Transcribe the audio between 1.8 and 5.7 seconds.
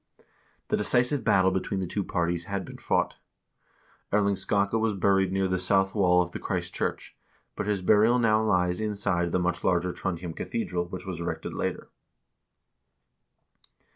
two parties had been fought. Erling Skakke was buried near the